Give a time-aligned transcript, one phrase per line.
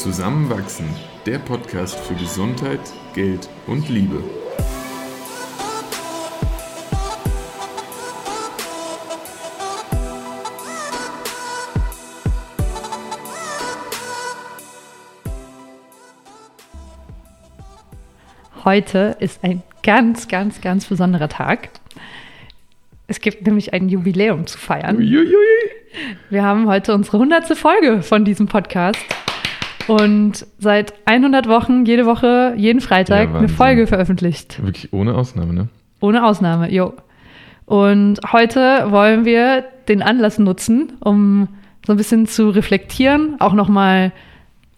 [0.00, 0.88] Zusammenwachsen,
[1.26, 2.80] der Podcast für Gesundheit,
[3.12, 4.24] Geld und Liebe.
[18.64, 21.68] Heute ist ein ganz, ganz, ganz besonderer Tag.
[23.06, 24.96] Es gibt nämlich ein Jubiläum zu feiern.
[24.96, 25.36] Uiuiui.
[26.30, 27.54] Wir haben heute unsere 100.
[27.58, 29.04] Folge von diesem Podcast
[29.90, 33.48] und seit 100 Wochen jede Woche, jeden Freitag Ja, eine.
[33.48, 34.62] Folge veröffentlicht.
[34.62, 35.68] Wirklich ohne Ausnahme, ne?
[36.00, 36.94] Ohne Ausnahme, jo.
[37.66, 41.48] Und heute wollen wir den Anlass nutzen, um
[41.86, 44.12] so ein bisschen zu reflektieren, auch nochmal,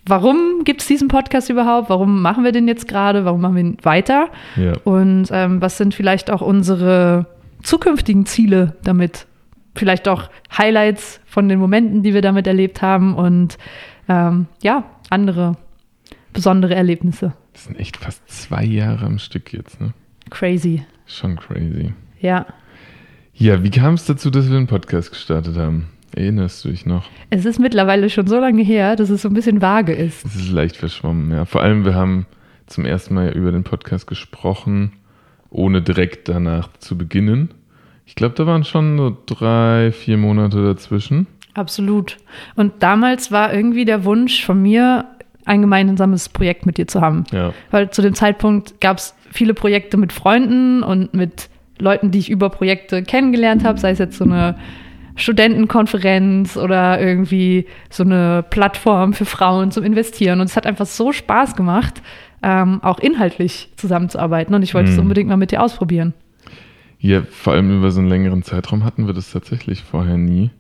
[0.07, 1.91] warum gibt es diesen Podcast überhaupt?
[1.91, 3.25] Warum machen wir den jetzt gerade?
[3.27, 4.29] Warum machen wir ihn weiter?
[4.57, 4.73] Ja.
[4.85, 7.27] Und ähm, was sind vielleicht auch unsere
[7.63, 9.27] zukünftigen Ziele damit?
[9.75, 13.57] Vielleicht auch Highlights von den Momenten, die wir damit erlebt haben und
[14.09, 15.57] ähm, ja, andere
[16.33, 17.35] besondere Erlebnisse.
[17.53, 19.93] Das sind echt fast zwei Jahre am Stück jetzt, ne?
[20.31, 20.85] Crazy.
[21.07, 21.93] Schon crazy.
[22.21, 22.47] Ja.
[23.35, 25.89] Ja, wie kam es dazu, dass wir den Podcast gestartet haben?
[26.15, 27.09] Erinnerst du dich noch?
[27.31, 30.25] Es ist mittlerweile schon so lange her, dass es so ein bisschen vage ist.
[30.25, 31.45] Es ist leicht verschwommen, ja.
[31.45, 32.27] Vor allem, wir haben
[32.67, 34.93] zum ersten Mal über den Podcast gesprochen,
[35.51, 37.53] ohne direkt danach zu beginnen.
[38.07, 41.27] Ich glaube, da waren schon so drei, vier Monate dazwischen.
[41.55, 42.17] Absolut.
[42.57, 45.07] Und damals war irgendwie der Wunsch von mir,
[45.45, 47.25] ein gemeinsames Projekt mit dir zu haben.
[47.33, 47.53] Ja.
[47.73, 52.31] Weil zu dem Zeitpunkt gab es viele Projekte mit Freunden und mit Leuten, die ich
[52.31, 54.57] über Projekte kennengelernt habe, sei es jetzt so eine
[55.17, 60.41] Studentenkonferenz oder irgendwie so eine Plattform für Frauen zum Investieren.
[60.41, 62.03] Und es hat einfach so Spaß gemacht,
[62.43, 64.55] ähm, auch inhaltlich zusammenzuarbeiten.
[64.55, 65.03] Und ich wollte es Mhm.
[65.03, 66.15] unbedingt mal mit dir ausprobieren.
[66.99, 70.51] Ja, vor allem über so einen längeren Zeitraum hatten wir das tatsächlich vorher nie.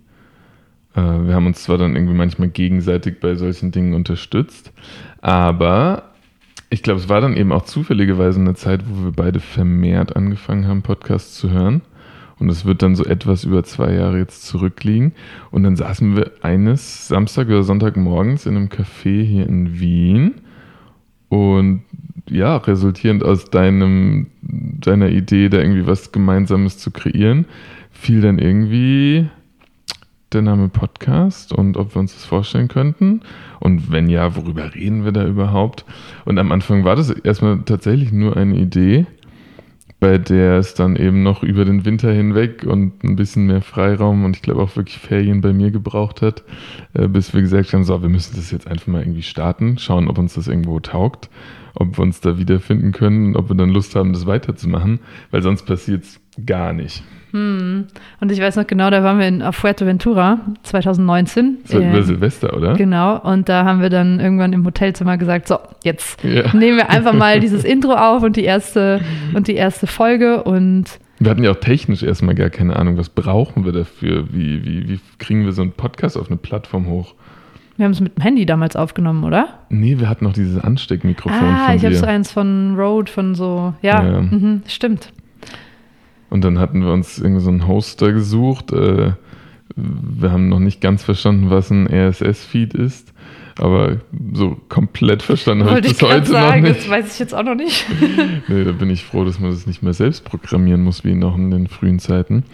[0.94, 4.72] Äh, wir haben uns zwar dann irgendwie manchmal gegenseitig bei solchen Dingen unterstützt,
[5.20, 6.12] aber
[6.72, 10.66] ich glaube, es war dann eben auch zufälligerweise eine Zeit, wo wir beide vermehrt angefangen
[10.66, 11.82] haben, Podcasts zu hören.
[12.38, 15.12] Und es wird dann so etwas über zwei Jahre jetzt zurückliegen.
[15.50, 20.40] Und dann saßen wir eines Samstag oder Sonntagmorgens in einem Café hier in Wien.
[21.28, 21.82] Und
[22.30, 27.44] ja, resultierend aus deinem, deiner Idee, da irgendwie was Gemeinsames zu kreieren,
[27.90, 29.28] fiel dann irgendwie
[30.34, 33.20] der Name Podcast und ob wir uns das vorstellen könnten.
[33.60, 35.84] Und wenn ja, worüber reden wir da überhaupt?
[36.24, 39.06] Und am Anfang war das erstmal tatsächlich nur eine Idee,
[40.02, 44.24] bei der es dann eben noch über den Winter hinweg und ein bisschen mehr Freiraum
[44.24, 46.42] und ich glaube auch wirklich Ferien bei mir gebraucht hat,
[46.94, 50.08] äh, bis wir gesagt haben, so, wir müssen das jetzt einfach mal irgendwie starten, schauen,
[50.08, 51.30] ob uns das irgendwo taugt,
[51.74, 54.98] ob wir uns da wiederfinden können und ob wir dann Lust haben, das weiterzumachen,
[55.30, 57.04] weil sonst passiert es gar nicht.
[57.32, 57.86] Hm.
[58.20, 61.58] Und ich weiß noch genau, da waren wir in Fuerteventura 2019.
[61.62, 62.74] Das war Äh, über Silvester, oder?
[62.74, 66.54] Genau, und da haben wir dann irgendwann im Hotelzimmer gesagt, so, jetzt Ja.
[66.54, 69.00] nehmen wir einfach mal dieses Intro auf und die erste
[69.34, 70.84] und die erste Folge und
[71.18, 74.24] Wir hatten ja auch technisch erstmal gar keine Ahnung, was brauchen wir dafür?
[74.32, 77.14] Wie, wie, wie kriegen wir so einen Podcast auf eine Plattform hoch?
[77.78, 79.48] wir haben es mit dem Handy damals aufgenommen, oder?
[79.70, 83.72] Nee, wir hatten noch dieses Ansteckmikrofon ah, ich habe so eins von Rode, von so,
[83.82, 84.20] ja, Ja.
[84.20, 85.12] Mhm, stimmt.
[86.32, 88.72] Und dann hatten wir uns irgendwie so einen Hoster gesucht.
[88.72, 89.12] Äh,
[89.76, 93.12] wir haben noch nicht ganz verstanden, was ein RSS-Feed ist.
[93.58, 93.98] Aber
[94.32, 96.88] so komplett verstanden habe ich ich das gerade heute sagen, noch das nicht.
[96.88, 97.84] weiß ich jetzt auch noch nicht.
[98.48, 101.36] Nee, da bin ich froh, dass man das nicht mehr selbst programmieren muss, wie noch
[101.36, 102.44] in den frühen Zeiten.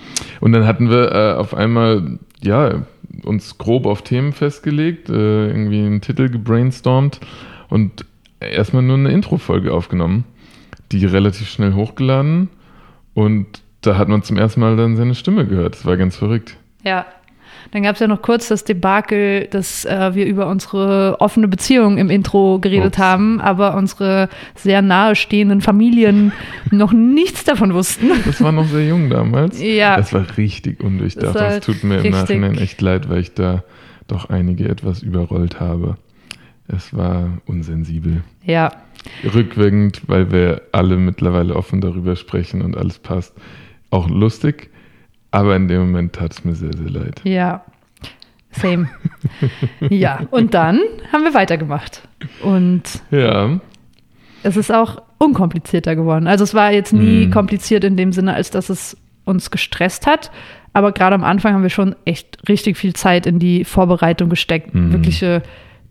[0.40, 2.82] Und dann hatten wir äh, auf einmal, ja,
[3.22, 7.20] uns grob auf Themen festgelegt, äh, irgendwie einen Titel gebrainstormt
[7.68, 8.04] und
[8.40, 10.24] erstmal nur eine Intro-Folge aufgenommen,
[10.90, 12.48] die relativ schnell hochgeladen
[13.14, 15.74] und da hat man zum ersten Mal dann seine Stimme gehört.
[15.74, 16.56] Das war ganz verrückt.
[16.84, 17.06] ja.
[17.70, 21.98] Dann gab es ja noch kurz das Debakel, dass äh, wir über unsere offene Beziehung
[21.98, 22.98] im Intro geredet Ups.
[22.98, 26.32] haben, aber unsere sehr nahestehenden Familien
[26.70, 28.06] noch nichts davon wussten.
[28.24, 29.60] Das war noch sehr jung damals.
[29.60, 29.98] Ja.
[29.98, 31.34] Das war richtig undurchdacht.
[31.34, 33.64] Das Es tut mir im Nachhinein echt leid, weil ich da
[34.06, 35.98] doch einige etwas überrollt habe.
[36.68, 38.22] Es war unsensibel.
[38.46, 38.70] Ja,
[39.34, 43.34] Rückwirkend, weil wir alle mittlerweile offen darüber sprechen und alles passt.
[43.90, 44.70] Auch lustig,
[45.30, 47.20] aber in dem Moment tat es mir sehr, sehr leid.
[47.24, 47.64] Ja,
[48.52, 48.88] same.
[49.90, 50.80] ja, und dann
[51.12, 52.06] haben wir weitergemacht.
[52.42, 53.58] Und Ja,
[54.42, 56.26] es ist auch unkomplizierter geworden.
[56.26, 57.30] Also es war jetzt nie Mhm.
[57.30, 60.30] kompliziert in dem Sinne, als dass es uns gestresst hat.
[60.72, 64.74] Aber gerade am Anfang haben wir schon echt richtig viel Zeit in die Vorbereitung gesteckt.
[64.74, 64.92] Mhm.
[64.92, 65.42] Wirkliche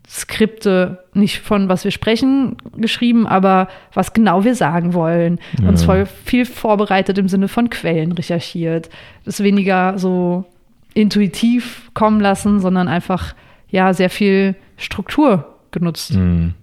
[0.08, 5.38] Skripte, nicht von was wir sprechen, geschrieben, aber was genau wir sagen wollen.
[5.60, 5.68] Ja.
[5.68, 8.88] Uns voll viel vorbereitet im Sinne von Quellen recherchiert.
[9.24, 10.46] Das weniger so
[10.94, 13.34] intuitiv kommen lassen, sondern einfach
[13.68, 16.14] ja sehr viel Struktur genutzt.
[16.14, 16.54] Hm.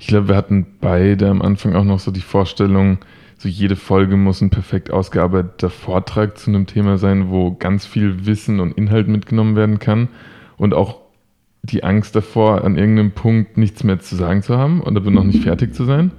[0.00, 2.98] Ich glaube, wir hatten beide am Anfang auch noch so die Vorstellung,
[3.36, 8.24] so jede Folge muss ein perfekt ausgearbeiteter Vortrag zu einem Thema sein, wo ganz viel
[8.24, 10.08] Wissen und Inhalt mitgenommen werden kann
[10.56, 11.05] und auch
[11.66, 15.24] die Angst davor, an irgendeinem Punkt nichts mehr zu sagen zu haben und aber noch
[15.24, 16.12] nicht fertig zu sein.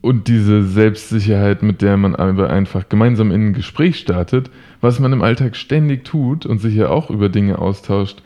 [0.00, 4.50] Und diese Selbstsicherheit, mit der man aber einfach gemeinsam in ein Gespräch startet,
[4.80, 8.22] was man im Alltag ständig tut und sich ja auch über Dinge austauscht,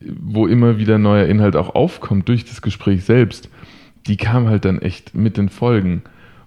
[0.00, 3.50] wo immer wieder neuer Inhalt auch aufkommt durch das Gespräch selbst,
[4.06, 6.02] die kam halt dann echt mit den Folgen.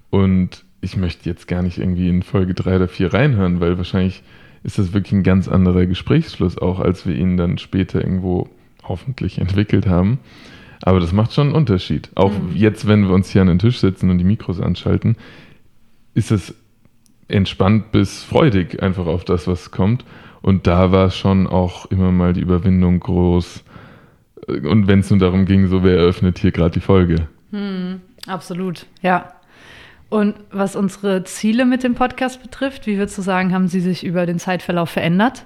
[0.09, 4.23] Und ich möchte jetzt gar nicht irgendwie in Folge 3 oder 4 reinhören, weil wahrscheinlich
[4.63, 8.49] ist das wirklich ein ganz anderer Gesprächsfluss, auch als wir ihn dann später irgendwo
[8.83, 10.19] hoffentlich entwickelt haben.
[10.81, 12.09] Aber das macht schon einen Unterschied.
[12.15, 12.55] Auch mhm.
[12.55, 15.15] jetzt, wenn wir uns hier an den Tisch setzen und die Mikros anschalten,
[16.13, 16.55] ist es
[17.27, 20.03] entspannt bis freudig einfach auf das, was kommt.
[20.41, 23.63] Und da war schon auch immer mal die Überwindung groß.
[24.47, 27.27] Und wenn es nur darum ging, so wer eröffnet hier gerade die Folge.
[27.51, 29.33] Hm, absolut, ja.
[30.09, 34.03] Und was unsere Ziele mit dem Podcast betrifft, wie würdest du sagen, haben sie sich
[34.03, 35.45] über den Zeitverlauf verändert?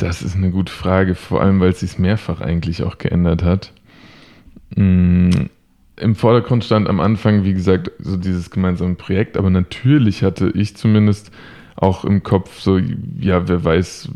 [0.00, 3.74] Das ist eine gute Frage, vor allem weil es sich mehrfach eigentlich auch geändert hat.
[4.74, 5.50] Hm,
[5.96, 10.74] Im Vordergrund stand am Anfang, wie gesagt, so dieses gemeinsame Projekt, aber natürlich hatte ich
[10.74, 11.30] zumindest
[11.76, 14.08] auch im Kopf so, ja, wer weiß,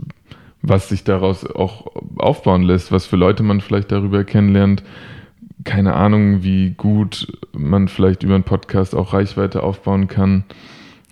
[0.63, 4.83] was sich daraus auch aufbauen lässt, was für Leute man vielleicht darüber kennenlernt.
[5.65, 10.45] Keine Ahnung, wie gut man vielleicht über einen Podcast auch Reichweite aufbauen kann.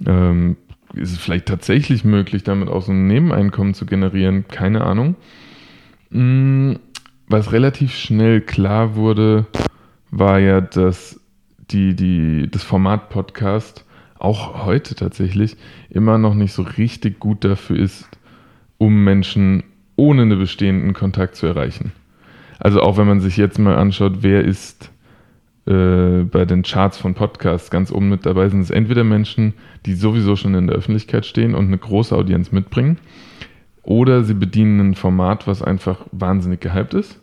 [0.07, 0.57] Ähm,
[0.95, 4.47] ist es vielleicht tatsächlich möglich, damit auch so ein Nebeneinkommen zu generieren?
[4.49, 5.17] Keine Ahnung.
[6.11, 6.75] Mm,
[7.29, 9.47] was relativ schnell klar wurde,
[10.11, 11.21] war ja, dass
[11.71, 13.85] die, die, das Format Podcast
[14.19, 15.57] auch heute tatsächlich
[15.91, 18.09] immer noch nicht so richtig gut dafür ist,
[18.79, 19.65] um Menschen
[19.97, 21.93] ohne einen bestehenden Kontakt zu erreichen.
[22.59, 24.92] Also auch wenn man sich jetzt mal anschaut, wer ist
[25.67, 29.55] äh, bei den Charts von Podcasts ganz oben mit dabei, sind es entweder Menschen,
[29.87, 32.99] die sowieso schon in der Öffentlichkeit stehen und eine große Audienz mitbringen,
[33.83, 37.21] oder sie bedienen ein Format, was einfach wahnsinnig gehypt ist,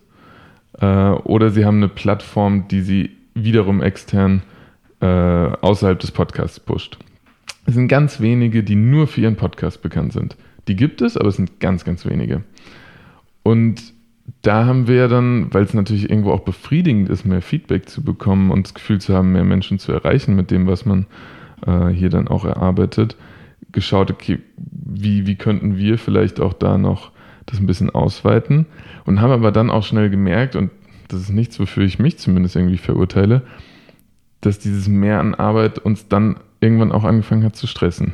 [0.80, 4.42] äh, oder sie haben eine Plattform, die sie wiederum extern
[5.02, 6.98] äh, außerhalb des Podcasts pusht.
[7.66, 10.36] Es sind ganz wenige, die nur für ihren Podcast bekannt sind.
[10.68, 12.44] Die gibt es, aber es sind ganz, ganz wenige.
[13.44, 13.94] Und
[14.42, 18.52] da haben wir dann, weil es natürlich irgendwo auch befriedigend ist, mehr Feedback zu bekommen
[18.52, 21.06] und das Gefühl zu haben, mehr Menschen zu erreichen mit dem, was man
[21.66, 23.16] äh, hier dann auch erarbeitet,
[23.72, 27.12] geschaut, okay, wie, wie könnten wir vielleicht auch da noch
[27.46, 28.66] das ein bisschen ausweiten
[29.06, 30.72] und haben aber dann auch schnell gemerkt, und
[31.08, 33.42] das ist nichts, wofür ich mich zumindest irgendwie verurteile,
[34.42, 38.14] dass dieses Mehr an Arbeit uns dann irgendwann auch angefangen hat zu stressen.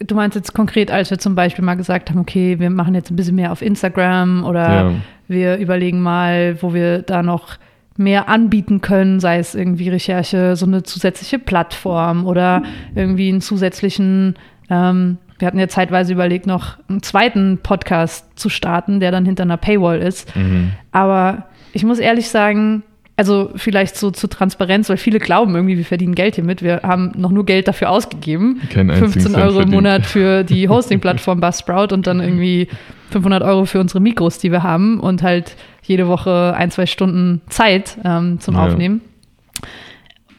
[0.00, 3.10] Du meinst jetzt konkret, als wir zum Beispiel mal gesagt haben, okay, wir machen jetzt
[3.10, 4.92] ein bisschen mehr auf Instagram oder ja.
[5.28, 7.58] wir überlegen mal, wo wir da noch
[7.96, 12.64] mehr anbieten können, sei es irgendwie Recherche, so eine zusätzliche Plattform oder
[12.94, 14.34] irgendwie einen zusätzlichen,
[14.68, 19.44] ähm, wir hatten ja zeitweise überlegt, noch einen zweiten Podcast zu starten, der dann hinter
[19.44, 20.34] einer Paywall ist.
[20.34, 20.72] Mhm.
[20.90, 22.82] Aber ich muss ehrlich sagen,
[23.16, 26.62] also vielleicht so zur Transparenz, weil viele glauben irgendwie, wir verdienen Geld hiermit.
[26.62, 28.60] Wir haben noch nur Geld dafür ausgegeben.
[28.72, 32.68] Kein 15 Euro im Monat für die Hosting-Plattform Buzzsprout und dann irgendwie
[33.10, 37.42] 500 Euro für unsere Mikros, die wir haben und halt jede Woche ein, zwei Stunden
[37.48, 38.66] Zeit ähm, zum ja.
[38.66, 39.00] Aufnehmen.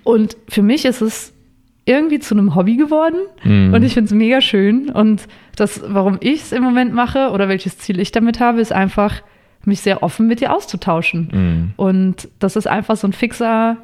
[0.03, 1.33] Und für mich ist es
[1.85, 3.73] irgendwie zu einem Hobby geworden mhm.
[3.73, 4.89] und ich finde es mega schön.
[4.89, 8.73] Und das, warum ich es im Moment mache oder welches Ziel ich damit habe, ist
[8.73, 9.21] einfach,
[9.67, 11.29] mich sehr offen mit dir auszutauschen.
[11.31, 11.73] Mhm.
[11.75, 13.77] Und das ist einfach so ein fixer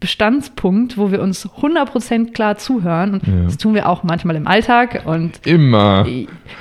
[0.00, 3.14] Bestandspunkt, wo wir uns 100% klar zuhören.
[3.14, 3.44] Und ja.
[3.44, 5.02] das tun wir auch manchmal im Alltag.
[5.06, 6.06] Und Immer.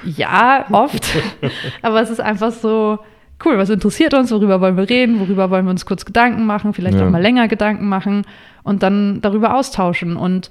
[0.04, 1.06] Ja, oft.
[1.82, 3.00] Aber es ist einfach so
[3.44, 6.74] cool, was interessiert uns, worüber wollen wir reden, worüber wollen wir uns kurz Gedanken machen,
[6.74, 7.06] vielleicht ja.
[7.06, 8.24] auch mal länger Gedanken machen
[8.64, 10.16] und dann darüber austauschen.
[10.16, 10.50] Und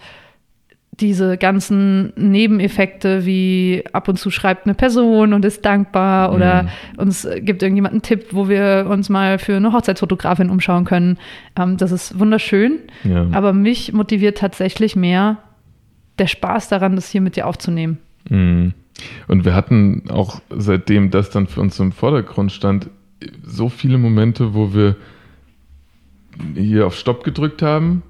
[1.01, 6.69] diese ganzen Nebeneffekte wie ab und zu schreibt eine Person und ist dankbar oder mhm.
[6.99, 11.19] uns gibt irgendjemand einen Tipp, wo wir uns mal für eine Hochzeitsfotografin umschauen können.
[11.59, 12.79] Ähm, das ist wunderschön.
[13.03, 13.27] Ja.
[13.33, 15.39] Aber mich motiviert tatsächlich mehr
[16.19, 17.99] der Spaß daran, das hier mit dir aufzunehmen.
[18.29, 18.75] Mhm.
[19.27, 22.89] Und wir hatten auch seitdem das dann für uns im Vordergrund stand,
[23.43, 24.97] so viele Momente, wo wir
[26.55, 28.03] hier auf Stopp gedrückt haben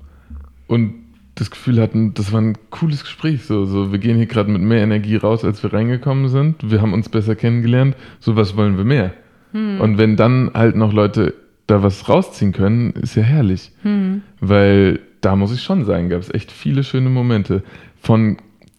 [0.66, 1.03] und
[1.34, 3.44] das Gefühl hatten, das war ein cooles Gespräch.
[3.44, 6.70] So, so wir gehen hier gerade mit mehr Energie raus, als wir reingekommen sind.
[6.70, 7.96] Wir haben uns besser kennengelernt.
[8.20, 9.12] So was wollen wir mehr.
[9.52, 9.80] Hm.
[9.80, 11.34] Und wenn dann halt noch Leute
[11.66, 13.72] da was rausziehen können, ist ja herrlich.
[13.82, 14.22] Hm.
[14.40, 17.62] Weil da muss ich schon sagen, gab es echt viele schöne Momente.
[18.00, 18.36] Von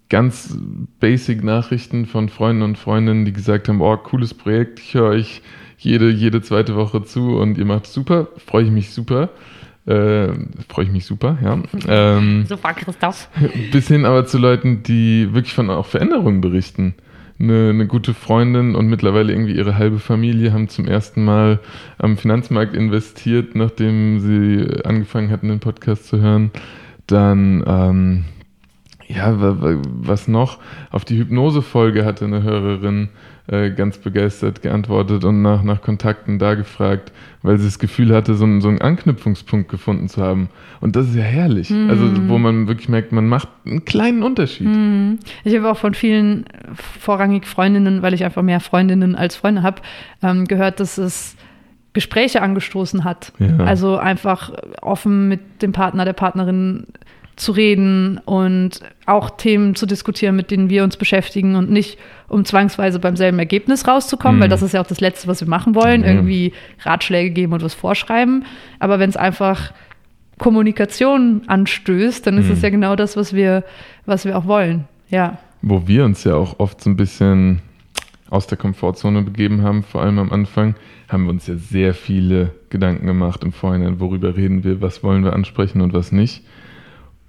[0.09, 0.57] ganz
[0.99, 5.41] basic Nachrichten von Freunden und Freundinnen, die gesagt haben, oh, cooles Projekt, ich höre euch
[5.77, 9.29] jede, jede zweite Woche zu und ihr macht super, freue ich mich super.
[9.85, 10.29] Äh,
[10.67, 11.61] freue ich mich super, ja.
[11.87, 13.29] Ähm, super, Christoph.
[13.71, 16.95] Bis hin aber zu Leuten, die wirklich von auch Veränderungen berichten.
[17.37, 21.59] Eine, eine, gute Freundin und mittlerweile irgendwie ihre halbe Familie haben zum ersten Mal
[21.97, 26.51] am Finanzmarkt investiert, nachdem sie angefangen hatten, den Podcast zu hören.
[27.07, 28.25] Dann, ähm,
[29.07, 30.59] ja, was noch?
[30.91, 33.09] Auf die Hypnose-Folge hatte eine Hörerin
[33.47, 37.11] äh, ganz begeistert geantwortet und nach, nach Kontakten da gefragt,
[37.43, 40.49] weil sie das Gefühl hatte, so, einen, so einen Anknüpfungspunkt gefunden zu haben.
[40.81, 41.69] Und das ist ja herrlich.
[41.69, 41.89] Mhm.
[41.89, 44.67] Also, wo man wirklich merkt, man macht einen kleinen Unterschied.
[44.67, 45.19] Mhm.
[45.43, 49.81] Ich habe auch von vielen vorrangig Freundinnen, weil ich einfach mehr Freundinnen als Freunde habe,
[50.23, 51.35] ähm, gehört, dass es
[51.93, 53.31] Gespräche angestoßen hat.
[53.39, 53.57] Ja.
[53.63, 56.87] Also einfach offen mit dem Partner, der Partnerin
[57.35, 62.45] zu reden und auch Themen zu diskutieren, mit denen wir uns beschäftigen und nicht um
[62.45, 64.41] zwangsweise beim selben Ergebnis rauszukommen, mhm.
[64.43, 66.07] weil das ist ja auch das Letzte, was wir machen wollen, mhm.
[66.07, 68.45] irgendwie Ratschläge geben und was vorschreiben.
[68.79, 69.73] Aber wenn es einfach
[70.37, 72.63] Kommunikation anstößt, dann ist es mhm.
[72.63, 73.63] ja genau das, was wir,
[74.05, 74.85] was wir auch wollen.
[75.09, 75.37] Ja.
[75.61, 77.61] Wo wir uns ja auch oft so ein bisschen
[78.29, 80.75] aus der Komfortzone begeben haben, vor allem am Anfang,
[81.09, 85.23] haben wir uns ja sehr viele Gedanken gemacht im Vorhinein, worüber reden wir, was wollen
[85.23, 86.43] wir ansprechen und was nicht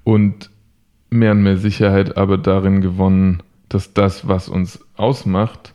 [0.06, 0.50] und
[1.10, 5.74] mehr und mehr Sicherheit aber darin gewonnen, dass das, was uns ausmacht,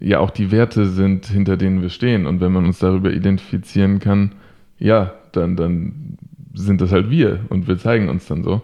[0.00, 2.26] ja auch die Werte sind, hinter denen wir stehen.
[2.26, 4.32] Und wenn man uns darüber identifizieren kann,
[4.78, 6.16] ja, dann, dann
[6.54, 8.62] sind das halt wir und wir zeigen uns dann so.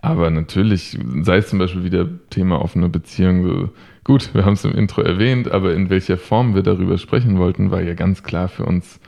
[0.00, 3.70] Aber natürlich, sei es zum Beispiel wieder Thema offene Beziehung, so,
[4.04, 7.72] gut, wir haben es im Intro erwähnt, aber in welcher Form wir darüber sprechen wollten,
[7.72, 9.00] war ja ganz klar für uns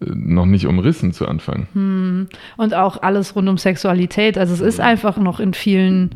[0.00, 1.66] noch nicht umrissen zu Anfang.
[1.74, 2.28] Hm.
[2.56, 4.38] Und auch alles rund um Sexualität.
[4.38, 6.10] Also es ist einfach noch in vielen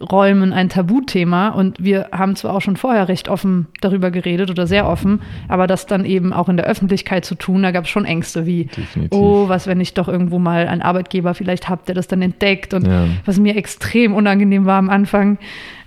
[0.00, 4.66] Räumen ein Tabuthema und wir haben zwar auch schon vorher recht offen darüber geredet oder
[4.66, 7.90] sehr offen, aber das dann eben auch in der Öffentlichkeit zu tun, da gab es
[7.90, 9.18] schon Ängste wie, Definitiv.
[9.18, 12.74] oh, was, wenn ich doch irgendwo mal einen Arbeitgeber vielleicht habe, der das dann entdeckt
[12.74, 13.06] und ja.
[13.24, 15.38] was mir extrem unangenehm war am Anfang.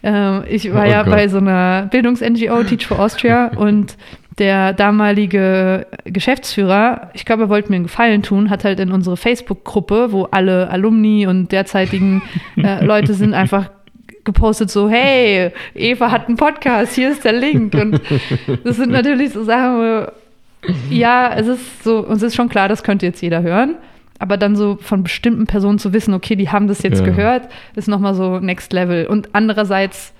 [0.03, 1.13] Äh, ich war oh ja Gott.
[1.13, 3.95] bei so einer Bildungs-NGO, Teach for Austria und
[4.39, 9.17] der damalige Geschäftsführer, ich glaube, er wollte mir einen Gefallen tun, hat halt in unsere
[9.17, 12.21] Facebook-Gruppe, wo alle Alumni und derzeitigen
[12.57, 13.69] äh, Leute sind, einfach
[14.23, 17.73] gepostet so, hey, Eva hat einen Podcast, hier ist der Link.
[17.73, 18.01] Und
[18.63, 20.11] das sind natürlich so Sachen, wo,
[20.89, 23.75] ja, es ist so, uns ist schon klar, das könnte jetzt jeder hören.
[24.19, 27.05] Aber dann so von bestimmten Personen zu wissen, okay, die haben das jetzt ja.
[27.05, 29.07] gehört, ist nochmal so Next Level.
[29.07, 30.13] Und andererseits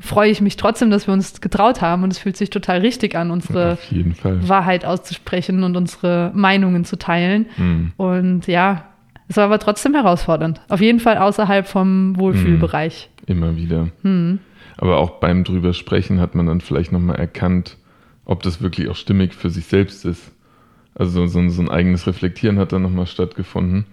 [0.00, 3.14] freue ich mich trotzdem, dass wir uns getraut haben und es fühlt sich total richtig
[3.14, 3.78] an, unsere
[4.22, 7.46] Wahrheit auszusprechen und unsere Meinungen zu teilen.
[7.56, 7.92] Mhm.
[7.96, 8.84] Und ja,
[9.28, 10.60] es war aber trotzdem herausfordernd.
[10.68, 13.10] Auf jeden Fall außerhalb vom Wohlfühlbereich.
[13.20, 13.32] Mhm.
[13.32, 13.88] Immer wieder.
[14.02, 14.38] Mhm.
[14.76, 17.76] Aber auch beim drüber sprechen hat man dann vielleicht nochmal erkannt,
[18.24, 20.32] ob das wirklich auch stimmig für sich selbst ist.
[20.94, 23.86] Also so, so ein eigenes Reflektieren hat dann nochmal stattgefunden.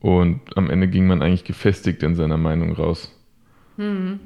[0.00, 3.12] Und am Ende ging man eigentlich gefestigt in seiner Meinung raus.
[3.76, 4.20] Mhm.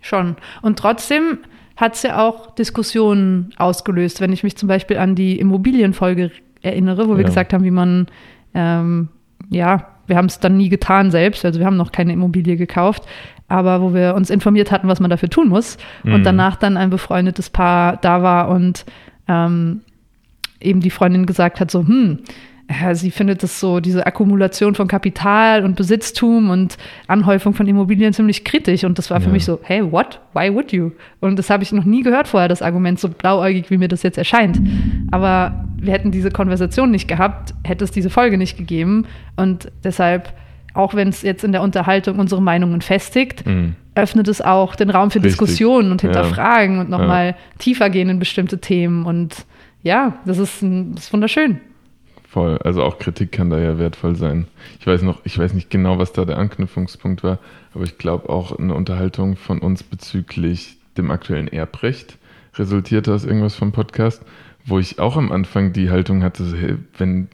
[0.00, 0.36] Schon.
[0.62, 1.38] Und trotzdem
[1.76, 4.20] hat es ja auch Diskussionen ausgelöst.
[4.20, 6.30] Wenn ich mich zum Beispiel an die Immobilienfolge
[6.62, 7.26] erinnere, wo wir ja.
[7.26, 8.06] gesagt haben, wie man,
[8.54, 9.08] ähm,
[9.50, 13.04] ja, wir haben es dann nie getan selbst, also wir haben noch keine Immobilie gekauft,
[13.48, 15.76] aber wo wir uns informiert hatten, was man dafür tun muss.
[16.02, 16.14] Mhm.
[16.14, 18.86] Und danach dann ein befreundetes Paar da war und
[19.28, 19.82] ähm,
[20.60, 22.20] eben die Freundin gesagt hat, so, hm,
[22.94, 28.44] sie findet es so, diese Akkumulation von Kapital und Besitztum und Anhäufung von Immobilien ziemlich
[28.44, 28.84] kritisch.
[28.84, 29.32] Und das war für ja.
[29.32, 30.20] mich so, hey, what?
[30.34, 30.90] Why would you?
[31.20, 34.02] Und das habe ich noch nie gehört vorher, das Argument, so blauäugig, wie mir das
[34.02, 34.60] jetzt erscheint.
[35.12, 39.06] Aber wir hätten diese Konversation nicht gehabt, hätte es diese Folge nicht gegeben.
[39.36, 40.32] Und deshalb,
[40.74, 43.76] auch wenn es jetzt in der Unterhaltung unsere Meinungen festigt, mhm.
[43.94, 45.38] öffnet es auch den Raum für Richtig.
[45.38, 46.80] Diskussionen und Hinterfragen ja.
[46.80, 47.36] und nochmal ja.
[47.58, 49.06] tiefer gehen in bestimmte Themen.
[49.06, 49.46] Und
[49.84, 51.60] ja, das ist, das ist wunderschön.
[52.36, 52.58] Voll.
[52.58, 54.46] Also auch Kritik kann da ja wertvoll sein.
[54.78, 57.38] Ich weiß noch, ich weiß nicht genau, was da der Anknüpfungspunkt war,
[57.72, 62.18] aber ich glaube auch eine Unterhaltung von uns bezüglich dem aktuellen Erbrecht
[62.56, 64.22] resultierte aus irgendwas vom Podcast,
[64.66, 67.28] wo ich auch am Anfang die Haltung hatte, hey, wenn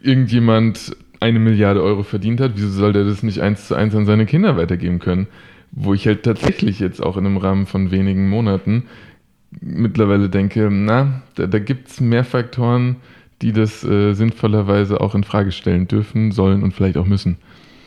[0.00, 4.06] irgendjemand eine Milliarde Euro verdient hat, wieso soll der das nicht eins zu eins an
[4.06, 5.26] seine Kinder weitergeben können?
[5.72, 8.84] Wo ich halt tatsächlich jetzt auch in einem Rahmen von wenigen Monaten
[9.60, 12.94] mittlerweile denke, na, da, da gibt es mehr Faktoren,
[13.42, 17.36] die das äh, sinnvollerweise auch in Frage stellen dürfen, sollen und vielleicht auch müssen.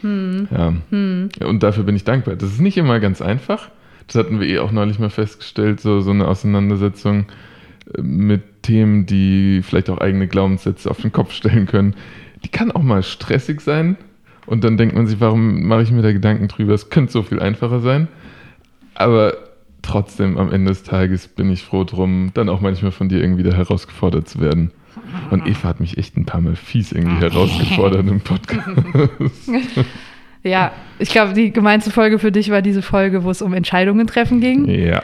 [0.01, 0.47] Hm.
[0.51, 0.73] Ja.
[0.89, 1.29] Hm.
[1.45, 2.35] Und dafür bin ich dankbar.
[2.35, 3.69] Das ist nicht immer ganz einfach.
[4.07, 7.25] Das hatten wir eh auch neulich mal festgestellt, so, so eine Auseinandersetzung
[7.95, 11.95] äh, mit Themen, die vielleicht auch eigene Glaubenssätze auf den Kopf stellen können.
[12.43, 13.97] Die kann auch mal stressig sein
[14.45, 16.73] Und dann denkt man sich, warum mache ich mir da Gedanken drüber?
[16.73, 18.07] Es könnte so viel einfacher sein.
[18.95, 19.35] Aber
[19.81, 23.43] trotzdem, am Ende des Tages bin ich froh drum, dann auch manchmal von dir irgendwie
[23.43, 24.71] da herausgefordert zu werden.
[25.31, 28.67] Und Eva hat mich echt ein paar Mal fies irgendwie herausgefordert im Podcast.
[30.43, 34.07] Ja, ich glaube, die gemeinste Folge für dich war diese Folge, wo es um Entscheidungen
[34.07, 34.67] treffen ging.
[34.67, 35.01] Ja.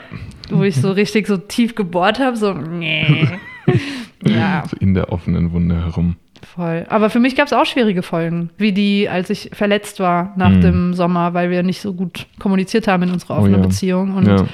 [0.50, 3.28] Wo ich so richtig so tief gebohrt habe, so, nee.
[4.24, 4.64] ja.
[4.70, 6.16] So in der offenen Wunde herum.
[6.54, 6.84] Voll.
[6.88, 10.50] Aber für mich gab es auch schwierige Folgen, wie die, als ich verletzt war nach
[10.50, 10.60] Mhm.
[10.60, 13.66] dem Sommer, weil wir nicht so gut kommuniziert haben in unserer Oh offenen ja.
[13.66, 14.14] Beziehung.
[14.16, 14.46] Und Ja.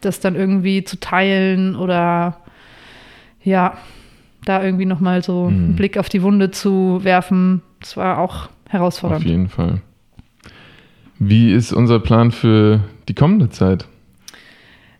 [0.00, 2.36] das dann irgendwie zu teilen oder
[3.42, 3.78] ja,
[4.50, 5.64] da irgendwie nochmal so Mhm.
[5.64, 9.24] einen Blick auf die Wunde zu werfen, das war auch Auf herausfordernd.
[9.24, 9.80] jeden Fall.
[11.18, 13.86] Wie ist unser Plan für die kommende Zeit?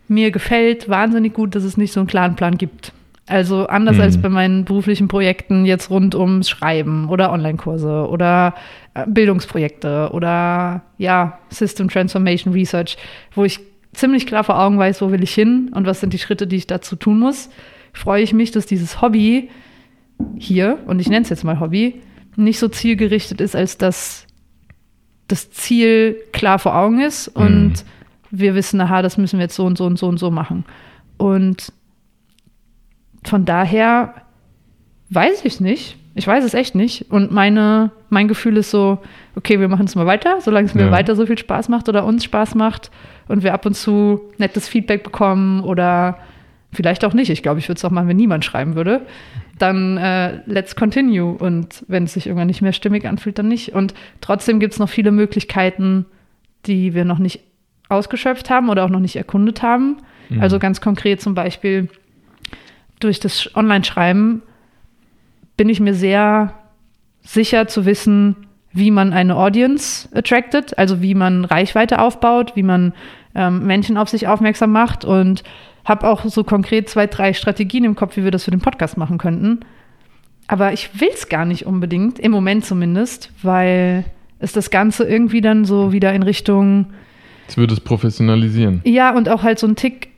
[0.09, 2.93] Mir gefällt wahnsinnig gut, dass es nicht so einen klaren Plan gibt.
[3.27, 4.03] Also anders Mhm.
[4.03, 8.55] als bei meinen beruflichen Projekten jetzt rund ums Schreiben oder Online-Kurse oder
[8.95, 12.97] äh, Bildungsprojekte oder ja, System Transformation Research,
[13.35, 13.61] wo ich
[13.93, 16.57] ziemlich klar vor Augen weiß, wo will ich hin und was sind die Schritte, die
[16.57, 17.51] ich dazu tun muss,
[17.93, 19.51] freue ich mich, dass dieses Hobby
[20.37, 22.01] hier, und ich nenne es jetzt mal Hobby,
[22.37, 24.27] nicht so zielgerichtet ist, als dass
[25.29, 27.75] das Ziel klar vor Augen ist und Mhm.
[28.31, 30.65] wir wissen, aha, das müssen wir jetzt so und so und so und so machen.
[31.17, 31.73] Und
[33.25, 34.15] von daher
[35.11, 35.97] weiß ich nicht.
[36.15, 37.11] Ich weiß es echt nicht.
[37.11, 38.99] Und meine, mein Gefühl ist so,
[39.37, 40.91] okay, wir machen es mal weiter, solange es mir Ja.
[40.91, 42.91] weiter so viel Spaß macht oder uns Spaß macht
[43.29, 46.19] und wir ab und zu nettes Feedback bekommen oder
[46.73, 47.31] vielleicht auch nicht.
[47.31, 49.07] Ich glaube, ich würde es auch machen, wenn niemand schreiben würde.
[49.59, 51.33] Dann äh, let's continue.
[51.33, 53.75] Und wenn es sich irgendwann nicht mehr stimmig anfühlt, dann nicht.
[53.75, 56.07] Und trotzdem gibt es noch viele Möglichkeiten,
[56.67, 57.41] die wir noch nicht
[57.89, 59.99] ausgeschöpft haben oder auch noch nicht erkundet haben.
[60.29, 60.41] Mhm.
[60.41, 61.89] Also ganz konkret zum Beispiel
[63.01, 64.43] durch das Online-Schreiben
[65.57, 66.55] bin ich mir sehr
[67.23, 68.37] sicher zu wissen,
[68.73, 72.93] wie man eine Audience attracted, also wie man Reichweite aufbaut, wie man
[73.35, 75.43] ähm, Menschen auf sich aufmerksam macht und
[75.91, 78.97] habe auch so konkret zwei, drei Strategien im Kopf, wie wir das für den Podcast
[78.97, 79.61] machen könnten.
[80.47, 84.05] Aber ich will es gar nicht unbedingt, im Moment zumindest, weil
[84.39, 86.87] es das Ganze irgendwie dann so wieder in Richtung
[87.49, 88.81] Ich würde es professionalisieren.
[88.85, 90.09] ja, und auch halt so ein Tick.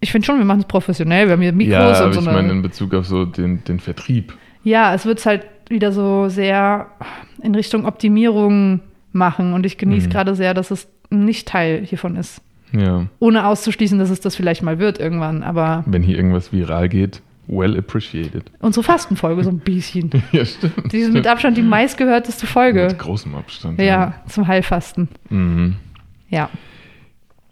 [0.00, 1.26] Ich finde schon, wir machen es professionell.
[1.26, 2.36] Wir haben hier Mikros ja, aber und so ich eine.
[2.36, 4.34] meine in Bezug auf so den, den Vertrieb.
[4.62, 6.88] ja, es wird halt wieder so sehr
[7.42, 8.80] in Richtung Optimierung
[9.12, 9.52] machen.
[9.54, 10.12] Und ich genieße Mhm.
[10.12, 12.40] gerade sehr, dass es nicht Teil hiervon ist.
[12.72, 13.06] Ja.
[13.18, 15.42] Ohne auszuschließen, dass es das vielleicht mal wird irgendwann.
[15.42, 18.50] Aber Wenn hier irgendwas viral geht, well appreciated.
[18.60, 20.10] unsere Fastenfolge so ein bisschen.
[20.32, 20.92] ja, stimmt.
[20.92, 22.86] Die ist mit Abstand die meistgehörteste Folge.
[22.88, 23.80] Mit großem Abstand.
[23.80, 25.08] Ja, zum Heilfasten.
[25.30, 25.76] Mhm.
[26.28, 26.50] Ja.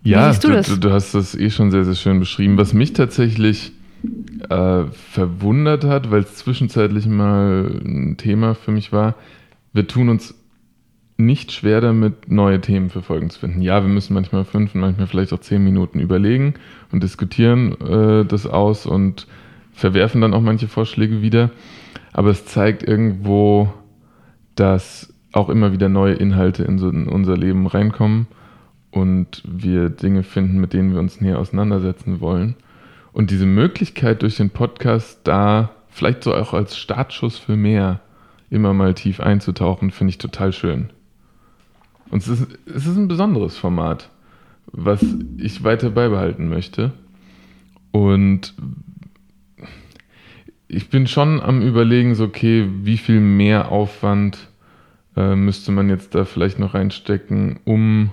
[0.02, 2.58] Ja, siehst du du, du hast das eh schon sehr, sehr schön beschrieben.
[2.58, 3.72] Was mich tatsächlich
[4.50, 9.14] äh, verwundert hat, weil es zwischenzeitlich mal ein Thema für mich war,
[9.72, 10.34] wir tun uns
[11.16, 13.62] nicht schwer damit, neue Themen für Folgen zu finden.
[13.62, 16.54] Ja, wir müssen manchmal fünf und manchmal vielleicht auch zehn Minuten überlegen
[16.90, 19.26] und diskutieren äh, das aus und
[19.72, 21.50] verwerfen dann auch manche Vorschläge wieder.
[22.12, 23.72] Aber es zeigt irgendwo,
[24.56, 28.26] dass auch immer wieder neue Inhalte in, so, in unser Leben reinkommen
[28.90, 32.54] und wir Dinge finden, mit denen wir uns näher auseinandersetzen wollen.
[33.12, 38.00] Und diese Möglichkeit durch den Podcast da vielleicht so auch als Startschuss für mehr
[38.50, 40.90] immer mal tief einzutauchen, finde ich total schön.
[42.10, 44.10] Und es ist, es ist ein besonderes Format,
[44.66, 45.04] was
[45.38, 46.92] ich weiter beibehalten möchte.
[47.92, 48.54] Und
[50.68, 54.48] ich bin schon am Überlegen, so, okay, wie viel mehr Aufwand
[55.16, 58.10] äh, müsste man jetzt da vielleicht noch reinstecken, um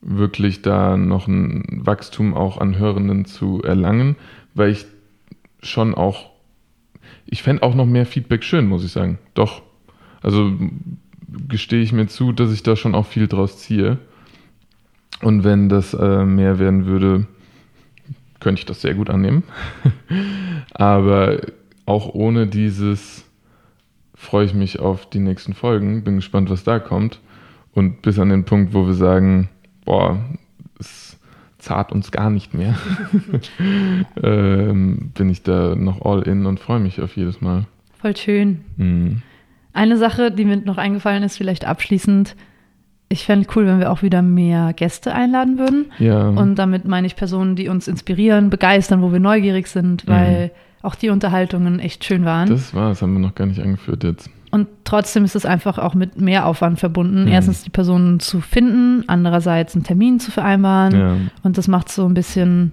[0.00, 4.16] wirklich da noch ein Wachstum auch an Hörenden zu erlangen,
[4.54, 4.86] weil ich
[5.62, 6.30] schon auch,
[7.26, 9.18] ich fände auch noch mehr Feedback schön, muss ich sagen.
[9.34, 9.62] Doch.
[10.20, 10.52] Also
[11.28, 13.98] gestehe ich mir zu, dass ich da schon auch viel draus ziehe.
[15.20, 17.26] Und wenn das äh, mehr werden würde,
[18.40, 19.42] könnte ich das sehr gut annehmen.
[20.72, 21.40] Aber
[21.86, 23.24] auch ohne dieses
[24.14, 27.20] freue ich mich auf die nächsten Folgen, bin gespannt, was da kommt.
[27.72, 29.48] Und bis an den Punkt, wo wir sagen,
[29.84, 30.18] boah,
[30.78, 31.18] es
[31.58, 32.76] zart uns gar nicht mehr,
[34.22, 37.66] ähm, bin ich da noch all in und freue mich auf jedes Mal.
[38.00, 38.64] Voll schön.
[38.76, 39.22] Mhm.
[39.78, 42.34] Eine Sache, die mir noch eingefallen ist, vielleicht abschließend.
[43.08, 45.86] Ich fände cool, wenn wir auch wieder mehr Gäste einladen würden.
[45.98, 50.50] Ja, Und damit meine ich Personen, die uns inspirieren, begeistern, wo wir neugierig sind, weil
[50.82, 52.48] auch die Unterhaltungen echt schön waren.
[52.48, 54.28] das war es, haben wir noch gar nicht angeführt jetzt.
[54.50, 57.22] Und trotzdem ist es einfach auch mit mehr Aufwand verbunden.
[57.22, 57.28] Mhm.
[57.28, 60.98] Erstens die Personen zu finden, andererseits einen Termin zu vereinbaren.
[60.98, 61.16] Ja.
[61.42, 62.72] Und das macht es so ein bisschen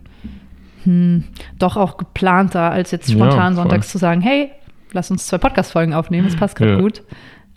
[0.84, 1.24] hm,
[1.60, 3.64] doch auch geplanter, als jetzt Ja, spontan voll.
[3.64, 4.52] sonntags zu sagen, hey,
[4.96, 6.80] lass uns zwei Podcast-Folgen aufnehmen, das passt gerade Ja.
[6.80, 7.04] gut.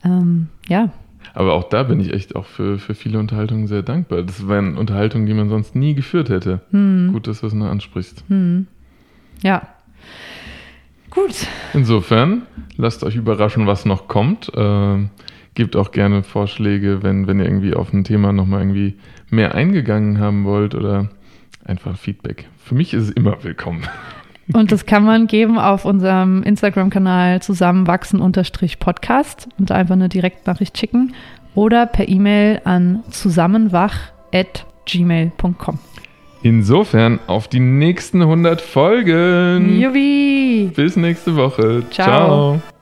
[0.04, 0.90] Ähm, ja,
[1.34, 4.22] Aber auch da bin ich echt auch für, für viele Unterhaltungen sehr dankbar.
[4.22, 6.60] Das wären Unterhaltungen, die man sonst nie geführt hätte.
[6.70, 7.10] Hm.
[7.12, 8.24] Gut, dass du es noch ansprichst.
[8.28, 8.66] Hm.
[9.42, 9.62] Ja.
[11.10, 11.46] Gut.
[11.74, 12.42] Insofern,
[12.76, 14.52] lasst euch überraschen, was noch kommt.
[14.54, 15.10] Ähm,
[15.54, 18.94] gebt auch gerne Vorschläge, wenn, wenn ihr irgendwie auf ein Thema nochmal irgendwie
[19.30, 21.08] mehr eingegangen haben wollt oder
[21.64, 22.46] einfach Feedback.
[22.64, 23.82] Für mich ist es immer willkommen.
[24.54, 31.14] Und das kann man geben auf unserem Instagram-Kanal zusammenwachsen-podcast und einfach eine Direktnachricht schicken
[31.54, 35.78] oder per E-Mail an zusammenwach.gmail.com.
[36.42, 39.80] Insofern auf die nächsten 100 Folgen.
[39.80, 40.70] Jubi!
[40.74, 41.84] Bis nächste Woche.
[41.90, 42.60] Ciao.
[42.60, 42.77] Ciao.